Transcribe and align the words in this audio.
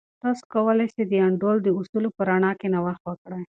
تاسې 0.21 0.43
کولای 0.53 0.87
سئ 0.95 1.03
د 1.07 1.13
انډول 1.27 1.57
د 1.63 1.67
اصولو 1.79 2.09
په 2.17 2.21
رڼا 2.29 2.51
کې 2.59 2.67
نوښت 2.73 3.01
وکړئ. 3.07 3.43